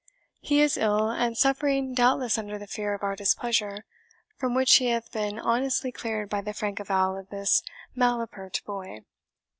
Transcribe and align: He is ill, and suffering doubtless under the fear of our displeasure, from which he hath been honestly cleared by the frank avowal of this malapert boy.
He 0.39 0.61
is 0.63 0.77
ill, 0.77 1.11
and 1.11 1.37
suffering 1.37 1.93
doubtless 1.93 2.35
under 2.35 2.57
the 2.57 2.65
fear 2.65 2.95
of 2.95 3.03
our 3.03 3.15
displeasure, 3.15 3.85
from 4.35 4.55
which 4.55 4.77
he 4.77 4.87
hath 4.87 5.11
been 5.11 5.37
honestly 5.37 5.91
cleared 5.91 6.27
by 6.27 6.41
the 6.41 6.53
frank 6.55 6.79
avowal 6.79 7.15
of 7.19 7.29
this 7.29 7.61
malapert 7.95 8.63
boy. 8.65 9.01